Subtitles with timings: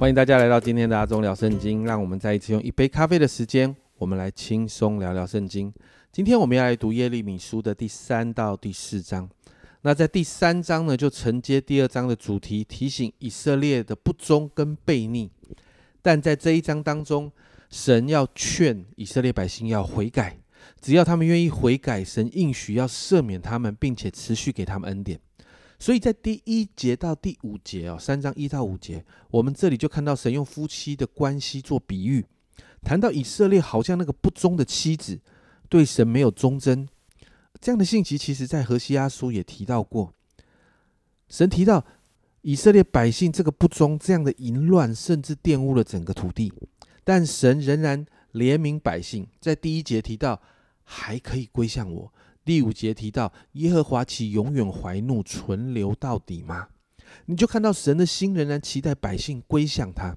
[0.00, 5.70] 欢迎大家来到今天的阿忠聊圣经，让我们再一次用一杯咖啡的时间，我们来轻松聊聊圣经。
[6.10, 9.28] 今天我们要来读耶利米书的第三到第四章。
[9.82, 15.30] 那在第三章呢，就承接第二章的主题，提醒以色列的不忠跟悖逆。
[16.00, 17.30] 但在这一章当中，
[17.68, 20.38] 神要劝以色列百姓要悔改，
[20.80, 25.20] 只要他们愿意悔改，神应许要赦免他们，并且持续给他们恩典。
[25.80, 32.26] 所以在第一节到第五节哦，三章一到五节，我们这里就看到神用夫妻的关系做比喻，
[32.82, 35.18] 谈到以色列好像那个不忠的妻子，
[35.70, 36.86] 对神没有忠贞。
[37.62, 40.12] 这样的信息，其实在何西阿书也提到过。
[41.28, 41.82] 神提到
[42.42, 46.52] 以色列百姓这个不忠，这样的淫乱，甚至玷污了整个土地，
[47.04, 49.26] 但神仍然怜悯百姓。
[49.40, 50.42] 在第一节提到，
[50.84, 52.12] 还可以归向我。
[52.44, 56.68] 第五节提到耶和华岂永远怀怒存留到底吗？
[57.26, 60.16] 你就看到神的心仍然期待百姓归向他。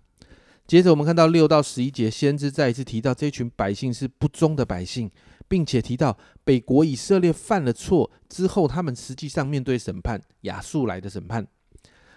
[0.66, 5.12] 接着我们看到六到十一节，先知再一次提到这群百姓是不忠的百姓，
[5.48, 11.46] 并且提到北国以色列犯了错之后，他们实际上面对审判，亚述来的审判，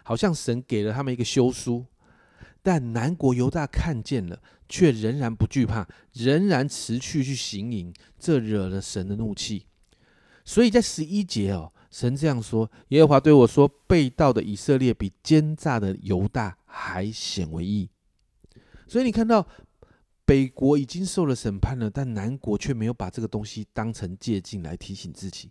[0.04, 1.86] 好像神给了他们一个休书，
[2.62, 9.66] 但南国犹大看见了，却仍然不惧怕，仍然持续去行营，这惹了神的怒气。
[10.46, 17.90] 所以在十一节哦，神这样说：耶和华对我说，被盗的以色列比奸诈的犹大还显为义。
[18.86, 19.44] 所以你看到
[20.24, 25.50] 北国已经受了审判了，但南国却没有把这个东西当成借鉴来提醒自己。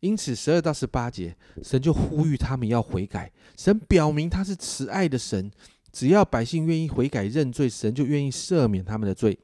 [0.00, 3.30] 因此十二到十八节，神就呼吁他们要悔改。
[3.56, 5.48] 神表明他是慈爱的神，
[5.92, 9.38] 只要百姓愿意悔改认罪，神就愿意赦免他们的罪，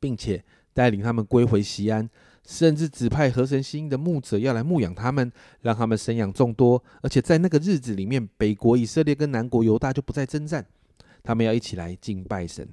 [0.00, 0.42] 并且
[0.72, 2.08] 带领他们归回西安。
[2.46, 5.30] 甚至指派合神心的牧者要来牧养他们，
[5.62, 6.82] 让他们生养众多。
[7.02, 10.64] 而且在那个日子里面，北国以色列跟南国犹大就不再征战，
[11.24, 12.66] 他们要一起来敬拜神。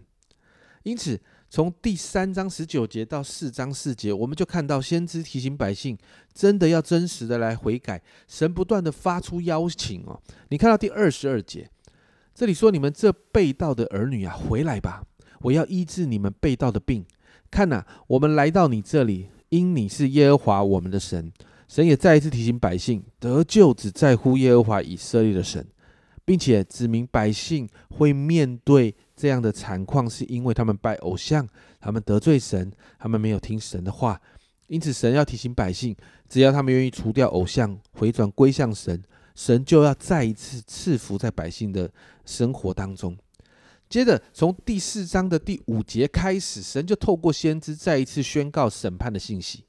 [0.83, 1.19] 因此，
[1.50, 5.97] 从第三章十九节到四章四节，我们就看到先知提醒百姓，
[6.33, 8.00] 真的要真实的来悔改。
[8.28, 10.22] 神不断的发出邀请哦。
[10.50, 11.67] 你看到第二十二节，
[12.35, 15.03] 这里说：“你们这被盗的儿女啊，回来吧！
[15.41, 17.03] 我要医治你们被盗的病。
[17.50, 21.31] 看呐，我们来到你这里。”因你是耶和华我们的神，
[21.68, 25.64] 神也再一次提醒百姓，得救只在乎耶和华以色列的神，
[26.25, 31.47] 并且指明百姓会面对这样的惨况，是因为他们拜偶像，
[31.80, 34.19] 他们得罪神，他们没有听神的话。
[34.66, 35.96] 因此，神要提醒百姓，
[36.28, 39.03] 只要他们愿意除掉偶像，回转归向神，
[39.36, 41.88] 神就要再一次赐福在百姓的
[42.25, 43.16] 生活当中。
[43.89, 49.66] 接着，从第四章的第五节开始，神就透过先知再一次宣告审判的信息。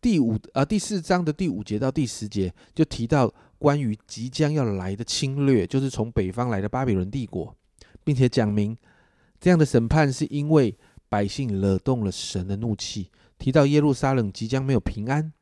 [0.00, 7.56] 第五啊，第四章的第五节到第十节就提到关于即将要来的侵略，就是从北方来的巴比伦帝国，
[8.04, 8.76] 并且讲明
[9.40, 10.76] 这样的审判是因为
[11.08, 15.32] 百姓惹动了神的怒气，提到耶路撒冷即将没有平安。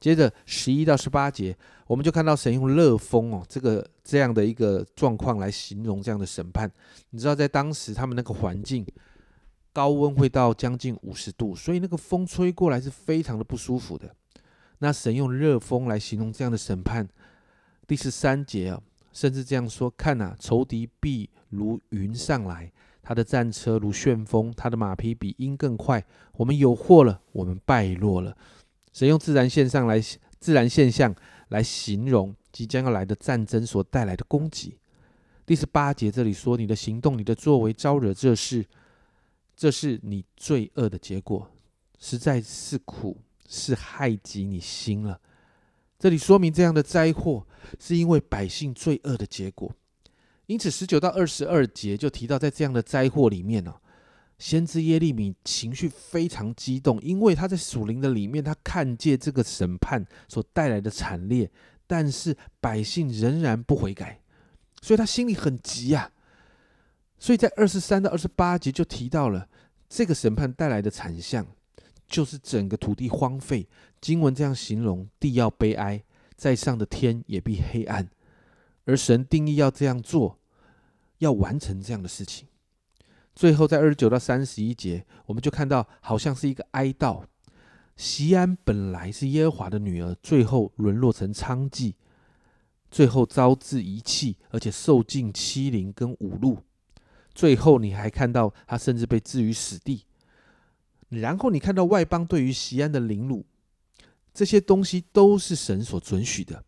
[0.00, 6.70] 接着十一到十八节，我们就看到神用热风哦，这个这样的一个状况来形容这样的审判。
[7.10, 8.86] 你知道，在当时他们那个环境，
[9.72, 14.14] 高温会到将近五十度，所以那个风吹过来是非常的不舒服的。
[14.78, 17.08] 那神用热风来形容这样的审判。
[17.86, 18.80] 第十三节啊，
[19.12, 22.70] 甚至这样说：看呐，仇敌必如云上来，
[23.02, 26.04] 他的战车如旋风，他的马匹比鹰更快。
[26.34, 28.36] 我们有祸了，我们败落了。
[28.98, 30.00] 神用自然现象来
[30.40, 31.14] 自然现象
[31.50, 34.76] 来形容即将要来的战争所带来的攻击。
[35.46, 38.66] 第十八节这里说：“你的行动、你的作为招惹这事，
[39.56, 41.48] 这是你罪恶的结果，
[42.00, 43.16] 实在是苦，
[43.48, 45.20] 是害及你心了。”
[45.96, 47.46] 这里说明这样的灾祸
[47.78, 49.72] 是因为百姓罪恶的结果。
[50.46, 53.76] 因此，十九到二十二节就提到，在这样的灾祸里面呢。
[54.38, 61.50] 先知耶利米情绪非常激动，因为他在属灵的里面，他看见这个审判所带来的惨烈，
[61.86, 64.20] 但是百姓仍然不悔改，
[64.80, 66.12] 所以他心里很急啊。
[67.18, 69.48] 所以在二十三到二十八节就提到了
[69.88, 71.44] 这个审判带来的惨象，
[72.06, 73.68] 就是整个土地荒废。
[74.00, 76.04] 经文这样形容：地要悲哀，
[76.36, 78.08] 在上的天也必黑暗。
[78.84, 80.38] 而神定义要这样做，
[81.18, 82.46] 要完成这样的事情。
[83.38, 87.22] 最后，在二十九到三十一节，我们就看到好像是一个哀悼。
[87.94, 91.94] 席安本来是耶和华的女儿，最后沦落成娼妓，
[92.90, 96.58] 最后遭致遗弃，而且受尽欺凌跟侮辱。
[97.32, 100.04] 最后，你还看到他甚至被置于死地。
[101.10, 103.46] 然后，你看到外邦对于席安的凌辱，
[104.34, 106.64] 这些东西都是神所准许的，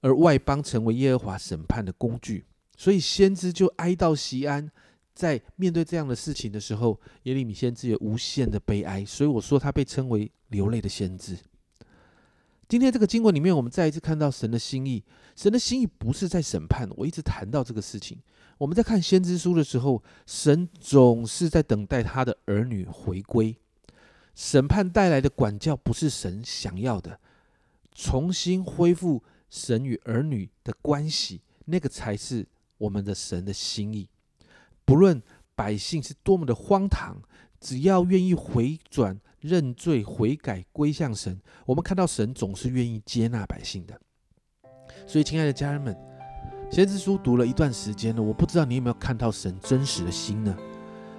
[0.00, 2.46] 而外邦成为耶和华审判的工具。
[2.78, 4.70] 所以先知就哀悼西安。
[5.18, 11.36] 在面对这样的事情的时候，耶利米先知有无限的悲哀，所以我说他被称为流泪的先知。
[12.68, 15.02] 今天这个经文里面，我们再一次看到神的心意。
[15.34, 18.16] 神的心意不是在审判，我一直谈到这个事情。
[18.58, 23.56] 我们在看先知书的时候，神总是在等待他的儿女回归。
[24.36, 27.18] 审判带来的管教不是神想要的，
[27.92, 34.08] 重新恢复神与儿女的关系，那个才是我们的神的心意。
[34.88, 35.22] 不论
[35.54, 37.20] 百姓是多么的荒唐，
[37.60, 44.00] 只要愿意回转、认罪、悔改、归向神，我们看到神总是愿意接纳百姓的。
[45.06, 45.94] 所以，亲爱的家人们，
[46.70, 50.56] 先知书读了一段时间了，我不知道你有没有看到神真实的心呢？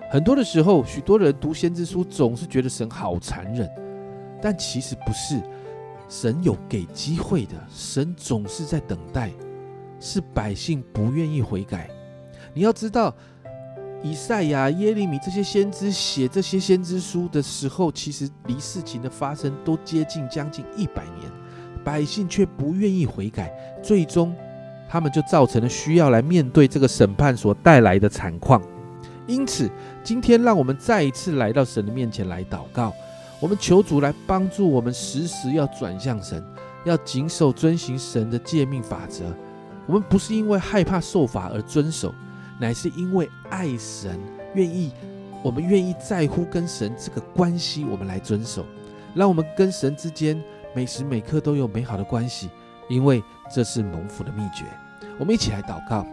[0.10, 3.69] 很多的时候，许多人读先知书总是觉得神好残忍，
[4.42, 5.39] 但其实不是，
[6.10, 9.31] 神有给机会的，神总是在等待，
[10.00, 11.88] 是百姓不愿意悔改。
[12.56, 13.15] 你要知道。
[14.01, 21.30] 以赛亚、耶利米这些先知写这些先知书的时候，其实离事情的发生都接近将近一百年，
[21.84, 23.51] 百姓却不愿意悔改，
[23.84, 24.34] 最终
[24.90, 28.62] 他们就造成了需要来面对这个审判所带来的惨况。
[29.28, 29.69] 因此，
[30.01, 32.94] 今天让我们再一次来到神的面前来祷告，
[33.42, 36.42] 我们求主来帮助我们，时时要转向神，
[36.86, 39.25] 要谨守遵行神的诫命法则。
[39.86, 42.16] 我们不是因为害怕受罚而遵守。
[42.60, 44.20] 乃是因为爱神，
[44.54, 44.92] 愿意
[45.42, 48.66] 我们愿意在乎跟神这个关系，我们来遵守，
[49.16, 50.42] 让我们跟神之间
[50.76, 52.50] 每时每刻都有美好的关系，
[52.90, 54.66] 因为这是蒙福的秘诀。
[55.18, 56.06] 我们一起来祷告，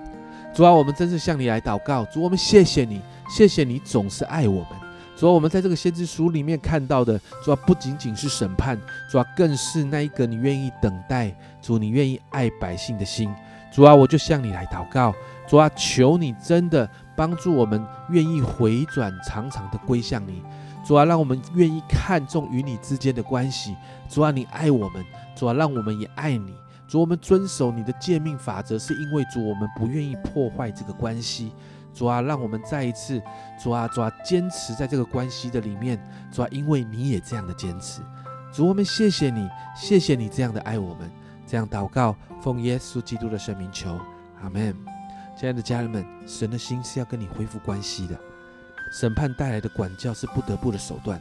[0.54, 4.68] 主啊，我们真是向你来祷告，主，我们谢谢你，谢谢你总是爱我们。
[5.16, 8.78] 主啊，我们在这个先知书里面看到的，主啊，不仅仅是审判，
[9.10, 13.32] 主啊，更是那一个你愿意等待，主你愿意爱百姓的心。
[13.72, 15.14] 主啊，我就向你来祷告。
[15.46, 20.42] 主啊，求你真的帮助我们，愿意回转，常常的归向你。
[20.84, 23.76] 主啊，让我们愿意看重与你之间的关系。
[24.08, 25.04] 主啊，你爱我们，
[25.34, 26.54] 主啊，让我们也爱你。
[26.88, 31.52] 主，我们遵守你的诫命法则，是因为主我们不愿意破坏这个关系。
[31.92, 33.20] 主啊，让我们再一次，
[33.60, 35.98] 主啊，主啊，坚持在这个关系的里面。
[36.30, 38.00] 主啊，因为你也这样的坚持。
[38.52, 41.10] 主，我们谢谢你，谢谢你这样的爱我们。
[41.46, 43.98] 这样祷告，奉耶稣基督的圣名求，
[44.42, 44.95] 阿门。
[45.36, 48.18] 亲爱的家人们，神的心是要跟你恢复关系的。
[48.90, 51.20] 审判带来的管教是不得不的手段，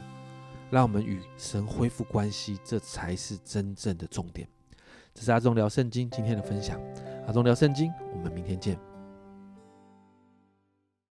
[0.70, 4.48] 让我们与神恢复关系，这才是真正的重点。
[5.12, 6.80] 这是阿忠聊圣经今天的分享。
[7.26, 8.95] 阿忠聊圣经，我们明天见。